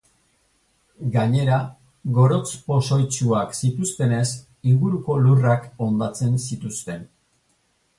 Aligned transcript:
Gainera, 1.15 1.57
gorotz 2.15 2.55
pozoitsuak 2.71 3.55
zituztenez 3.61 4.25
inguruko 4.75 5.23
lurrak 5.29 5.73
hondatzen 5.87 6.39
zituzten. 6.51 7.11